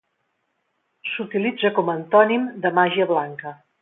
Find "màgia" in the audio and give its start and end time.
2.79-3.09